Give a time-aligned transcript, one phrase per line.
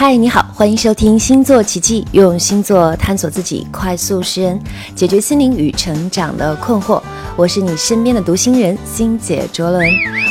[0.00, 4.56] 嗨，你好，欢迎收听星座奇迹，用星座探索自己，快速识人，
[4.94, 7.02] 解决心灵与成长的困惑。
[7.34, 9.84] 我是你身边的读心人星姐卓伦，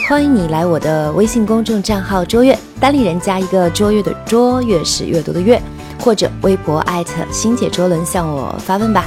[0.08, 5.62] 欢迎你来我的微信公众账号卓越，单立人加一个卓越的卓，越是阅读的阅，
[6.00, 9.04] 或者微博艾特星姐卓伦向我发问吧。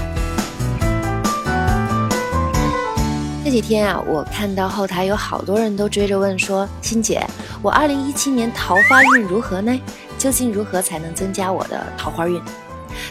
[3.42, 7.26] 这几天啊，我看到后台有好多人都追着问说，欣姐，
[7.62, 9.80] 我二零一七年桃花运如何呢？
[10.20, 12.38] 究竟如何才能增加我的桃花运？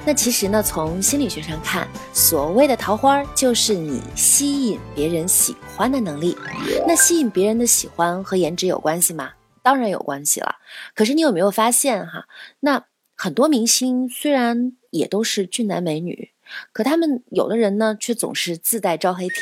[0.05, 6.37] 那其实呢，从心理学上看，所谓的桃花就是你吸引别人喜欢的能力。
[6.85, 9.31] 那吸引别人的喜欢和颜值有关系吗？
[9.63, 10.57] 当然有关系了。
[10.93, 12.27] 可是你有没有发现哈？
[12.59, 16.29] 那很多明星虽然也都是俊男美女，
[16.71, 19.33] 可他们有的人呢却总是自带招黑体，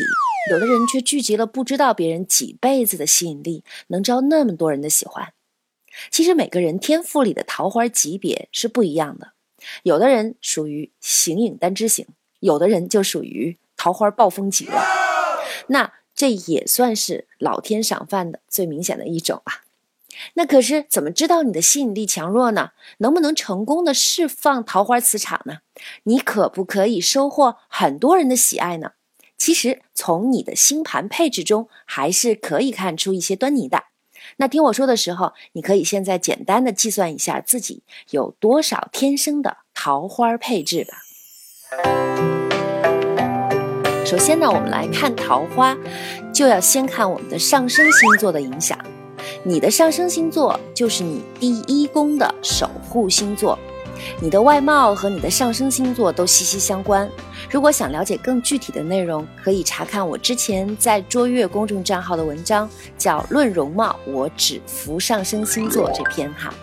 [0.51, 5.33] 有的人却聚集了不知道别人几辈子的吸引力，能招那么多人的喜欢。
[6.09, 9.33] 其实每个人天赋里的桃花级别是不一样的，
[9.83, 12.05] 有的人属于形影单只型，
[12.39, 14.83] 有的人就属于桃花暴风级了。
[15.67, 19.63] 那这也算是老天赏饭的最明显的一种啊。
[20.33, 22.71] 那可是怎么知道你的吸引力强弱呢？
[22.99, 25.59] 能不能成功的释放桃花磁场呢？
[26.03, 28.93] 你可不可以收获很多人的喜爱呢？
[29.37, 33.83] 其实从你的星盘配置中还是可以看出一些端倪的。
[34.35, 40.97] 那听我说的时候，你可以现在简单的计算一下自己有多少天生的桃花配置吧。
[44.05, 45.75] 首先呢，我们来看桃花，
[46.33, 48.77] 就要先看我们的上升星座的影响。
[49.43, 53.57] 你的上升星座就是你第一宫的守护星座。
[54.19, 57.09] 你的外貌和你的上升星座都息息相关。
[57.49, 66.53] 如果想了解更具体的内容，可以查看我之前在卓越公众账号的文章，叫《论容貌，我只服上升星座》这篇哈。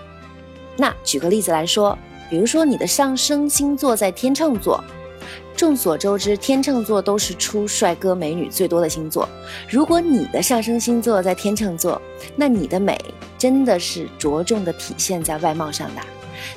[0.77, 1.97] 那举个例子来说，
[2.29, 4.83] 比如说你的上升星座在天秤座，
[5.57, 9.29] 众所周知，天秤座都是出帅哥美女最多的星座。
[9.69, 12.01] 如果你的上升星座在天秤座，
[12.35, 12.99] 那你的美
[13.39, 16.03] 真的是着重的体现在外貌上的。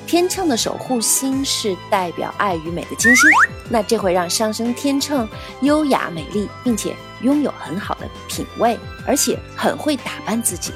[0.06, 3.30] 天秤的守护星是代表爱与美的金星，
[3.68, 5.28] 那这会让上升天秤
[5.62, 10.72] 优雅美丽，并且拥有很好的品味，而且很会打扮自己。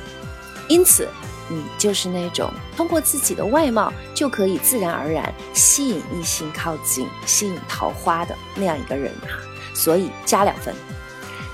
[0.69, 1.09] 因此，
[1.49, 9.39] 你就是那种通过自己的外貌就可以自然而然吸引异性靠近、吸引桃花的那样一个人哈。
[9.75, 10.75] 所以加两分。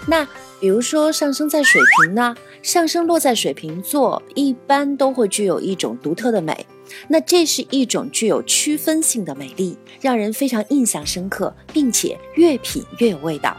[0.07, 0.27] 那
[0.61, 6.67] 比如说上升在水瓶呢，上升落在水瓶座，一般都会具有一种独特的美。
[7.07, 13.57] 那这是一种具有区分性的美丽，让人非常印象深刻，并且越品越有味道，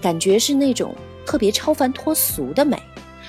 [0.00, 0.94] 感觉是那种
[1.24, 2.80] 特别超凡脱俗的美，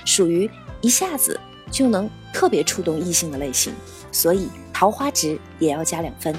[0.06, 0.50] 属于
[0.81, 1.40] 一下子
[1.72, 3.74] 就能特别触动异性的类型，
[4.12, 6.36] 所以桃花值也要加两分。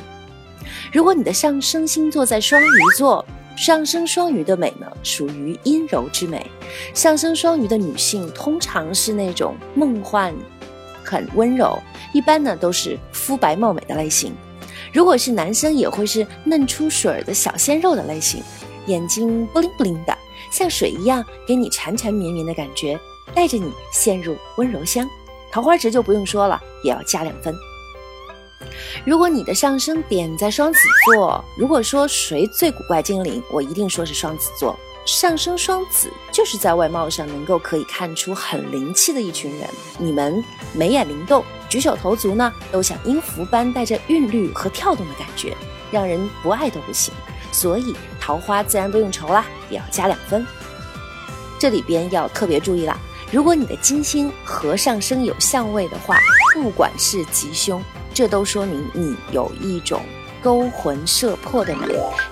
[0.93, 3.25] 如果你的上升星座在双鱼座，
[3.57, 6.45] 上升双鱼的美呢，属于阴柔之美，
[6.93, 10.35] 上升双鱼的女性通常是那种梦幻。
[11.15, 11.79] 很温柔，
[12.13, 14.35] 一般呢都是肤白貌美的类型。
[14.93, 18.43] 如果是男生，也会是嫩出水儿的小鲜肉的类型，
[18.87, 20.19] 眼睛不灵不灵的，
[20.51, 22.99] 像水一样给你缠缠绵绵的感觉，
[23.33, 25.09] 带着你陷入温柔乡。
[25.53, 27.55] 桃花值就不用说了，也要加两分。
[29.05, 34.77] 如果你的上升点在双子座，如果说谁最古怪精灵，我一定说是双子座。
[35.05, 40.43] 上升双子就是在外貌上能够可以看出很灵气的一群人，你们
[40.73, 45.55] 眉眼灵动，举手投足呢都像音符般带着韵律和跳动的感觉，
[45.91, 47.13] 让人不爱都不行。
[47.53, 50.45] 所以桃花自然不用愁啦，也要加两分。
[51.59, 52.99] 这里边要特别注意啦，
[53.31, 56.19] 如果你的金星和上升有相位的话，
[56.55, 57.83] 不管是吉凶，
[58.15, 60.01] 这都说明你有一种。
[60.45, 61.87] 勾魂摄魄的美，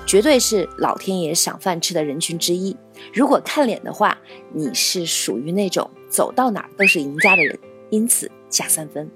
[0.06, 2.76] 绝对是老天爷赏饭吃的人群之一。
[3.10, 4.18] 如果看脸的话，
[4.52, 7.58] 你是属于那种走到哪都是赢家的人，
[7.88, 9.10] 因此加三分。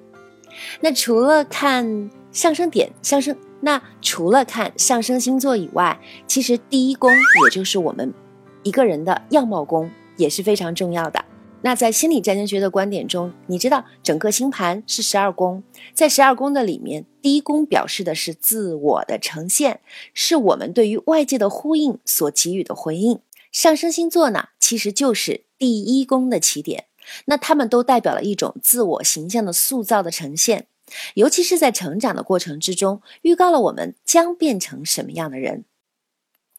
[0.81, 8.15] 那除了看上升点、上升，那除了看上升星座以外，其实第一宫，也就是我们
[8.62, 11.23] 一个人的样貌宫，也是非常重要的。
[11.67, 19.81] 那在心理占星学的观点中，你知道整个星盘是十二宫，在十二宫的里面，第一宫表示的是自我的呈现，
[20.15, 23.19] 是我们对于外界的呼应所给予的回应。
[23.51, 26.85] 上升星座呢，其实就是第一宫的起点，
[27.25, 30.69] 那他们都代表了一种自我形象的塑造的呈现，
[31.15, 35.65] 尤其是在成长的过程之中，预告了我们将变成什么样的人。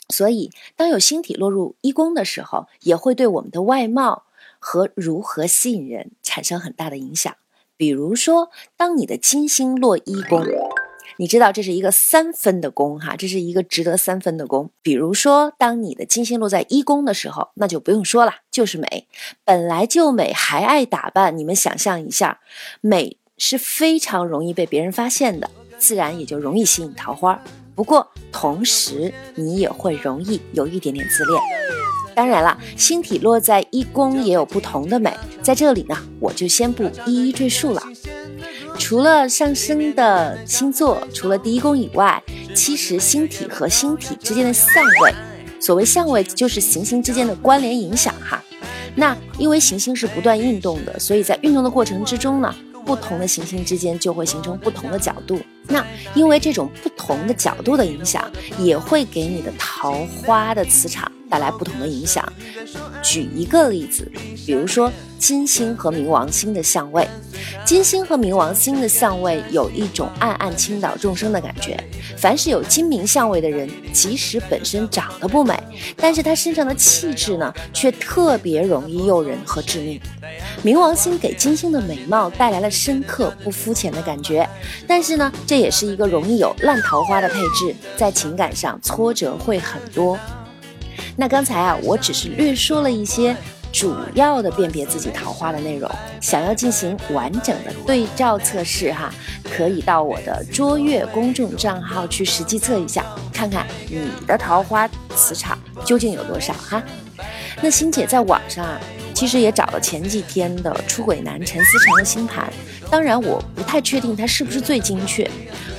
[0.09, 4.25] 所以，当有星体落入一宫的时候，也会对我们的外貌。
[4.59, 7.35] 和如何吸引人产生很大的影响。
[7.75, 10.43] 比如说，当你的金星落一宫，
[11.17, 14.71] 你知道这是一个三分的宫哈，这是一个值得三分的宫。
[14.81, 19.07] 比如说，当你的金星落在一宫的时候，那就不用说了，就是美，
[19.43, 21.37] 本来就美，还爱打扮。
[21.37, 22.39] 你们想象一下，
[22.81, 27.39] 美是非常容易被别人发现的，自然也就容易吸引桃花。
[27.75, 31.76] 不过同时，你也会容易有一点点自恋。
[32.17, 37.83] 当然了，星体落在一宫也有不同的美，在这里呢，我就先不一一赘述了。
[38.79, 42.19] 除了上升的星座，除了第一宫以外，
[42.55, 45.13] 其实星体和星体之间的相位，
[45.59, 48.43] 所谓相位就是行星之间的关联影响哈。
[48.95, 52.51] 那因为行星是不断运动的，所以在运动的过程之中呢，
[52.83, 55.39] 不同的行星之间就会形成不同的角度。
[55.67, 55.85] 那
[56.15, 58.27] 因为这种不同的角度的影响，
[58.57, 62.23] 也会给你的桃花的磁场带来不同的影响。
[63.03, 64.09] 举一个例子，
[64.45, 67.07] 比如说金星和冥王星的相位。
[67.65, 71.77] 金星和冥王星的相位有一种暗暗倾倒众生的感觉。
[72.17, 75.53] 凡是有金冥相位的人，即使本身长得不美，
[75.95, 79.99] 但是他身上的气质呢，却特别容易诱人和致命。
[80.63, 84.47] 冥王星给金星的美貌带来了深刻不肤浅的感觉，
[84.87, 90.17] 但是呢，这也是一个容易有烂桃花的配置，在情感上挫折会很多。
[91.17, 93.35] 那刚才啊，我只是略说了一些。
[93.73, 95.91] 主要的辨别自己桃花的内容，
[96.21, 106.81] 想要进行完整的对照测试哈，可以到我的卓越公众账号去实际测一下，看看你的桃花磁场究竟有多少哈。
[107.61, 108.79] 那欣姐在网上啊，
[109.13, 112.51] 其实也找了前几天的出轨男陈思诚的星盘，
[112.89, 115.29] 当然我不太确定他是不是最精确，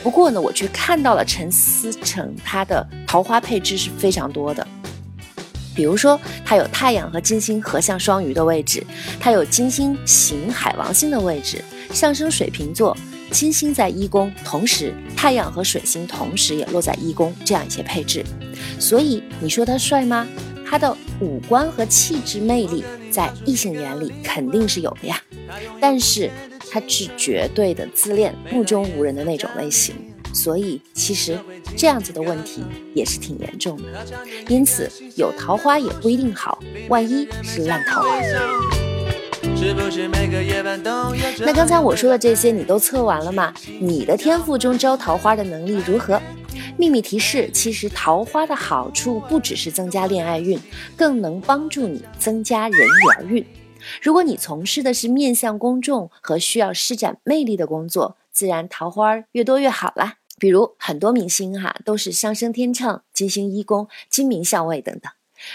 [0.02, 4.64] 不过呢，我却看到了陈思诚他的桃花配置是非常多的。
[5.78, 8.84] 比如说，它有太阳和金星合相双鱼的位置，
[9.20, 12.96] 它有金星行海王星的位置，上升水瓶座，
[13.30, 18.24] 金星在一宫，同时太阳和水星同时也落在一宫，这样一些配置。
[18.80, 20.26] 所以你说他帅吗？
[20.68, 25.22] 他的五官和气质魅力，在异性眼里肯定是有的呀。
[25.80, 26.28] 但是
[26.72, 29.94] 他是绝对的自恋、目中无人的那种类型。
[30.38, 31.36] 所以，其实
[31.76, 32.62] 这样子的问题
[32.94, 34.06] 也是挺严重的。
[34.46, 38.20] 因此，有桃花也不一定好，万一是烂桃花。
[41.40, 43.52] 那刚才我说的这些，你都测完了吗？
[43.80, 46.22] 你的天赋中招桃花的能力如何？
[46.76, 50.56] 秘密提示：其实桃花的好处不只是增加恋爱运，
[50.96, 53.44] 更能帮助你增加人缘运。
[54.00, 60.17] 如果你从事的是面向公众和需要施展魅力的工作，自然桃花越多越好啦。
[60.38, 65.12] 比如很多明星哈都是上升天秤、金星一宫、金明相位等等。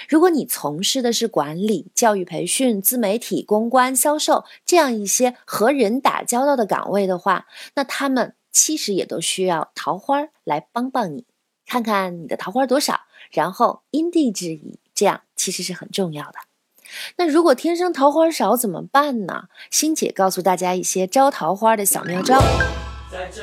[0.08, 11.26] 如果你从事的是管理、教育培训、自媒体、公关、销售这样一些和人打交道的岗位的话，那他们其实也都需要桃花来帮帮你，
[11.66, 13.02] 看看你的桃花多少，
[13.32, 16.36] 然后因地制宜，这样其实是很重要的。
[17.18, 19.46] 那如果天生桃花少怎么办呢？
[19.70, 22.40] 欣姐告诉大家一些招桃花的小妙招。
[23.12, 23.42] 在这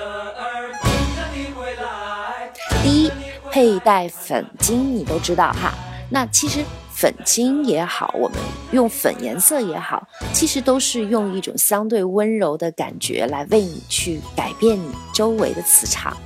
[3.51, 5.73] 佩戴粉晶，你都知道哈。
[6.09, 8.39] 那其实粉晶也好，我们
[8.73, 16.17] 用粉颜色也好，其实都是用一种相对温柔的感觉来为你去改变你周围的磁场。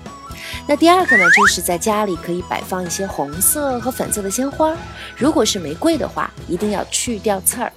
[0.67, 4.75] 那第二个呢，就是在家里可以摆放一些红色和粉色的鲜花，
[5.17, 7.71] 如果是玫瑰的话，一定要去掉刺儿。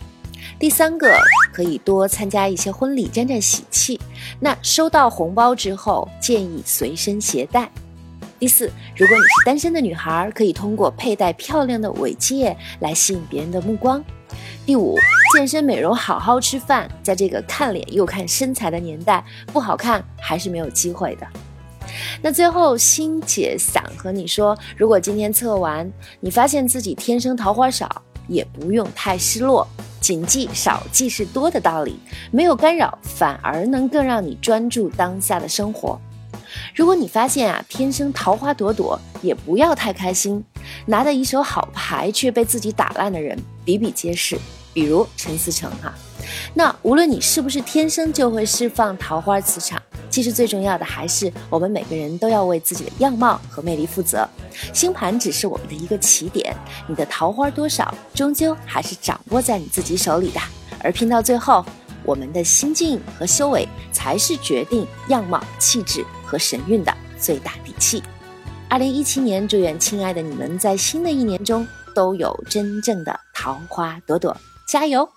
[0.58, 1.14] 第三个，
[1.54, 4.00] 可以多参加一些婚礼，沾沾喜气。
[4.40, 7.70] 那收到红包之后，建议随身携带。
[8.40, 14.04] 第四，如果你是单身的女孩，可以通过佩戴漂亮的尾戒来吸引别人的目光。
[14.64, 14.96] 第五，
[15.34, 21.26] 健身美容，好好吃饭，在这个看脸又看身材的年代，不好看还是没有机会的。
[22.22, 29.68] 那最后，欣姐想和你说，如果今天测完，你发现自己天生桃花少，也不用太失落，
[30.00, 31.98] 谨记少即是多的道理，
[32.30, 36.00] 没有干扰，反而能更让你专注当下的生活。
[36.76, 40.44] 如果你发现啊，天生桃花朵朵，也不要太开心。
[40.86, 44.38] 拿的一手好牌却被自己打烂的人比比皆是，
[44.74, 45.94] 比如陈思诚哈。
[46.54, 54.28] 那无论你是不是天生就会释放桃花磁场，其实最重要的还是我们每个人都要为自己的样貌和魅力负责。
[54.74, 56.54] 星盘只是我们的一个起点，
[56.88, 60.40] 你的桃花多少，终究还是掌握在你自己手里的。
[60.84, 61.66] 而拼到最后，
[62.08, 68.02] 我们的心境和修为才是决定样貌气质和神韵的最大底气。
[68.70, 74.36] 二零一七年祝愿亲爱的你们在新的一年中都有真正的桃花朵朵。
[74.68, 75.08] 加油！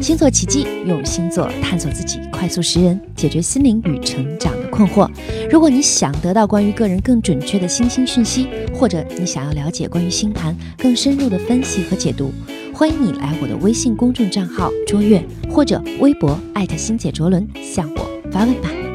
[0.00, 5.08] 星座奇迹用星座探索自己快速识人解决心灵与成长的困惑。
[5.50, 12.32] 如果你想得到关于个人更准确的星星讯息或者你想要了解关于星盘更深入的分析和解读
[12.78, 15.20] 欢迎你来我的微信公众账号卓越
[15.50, 18.87] 或者微博艾特星姐卓伦向我发问吧。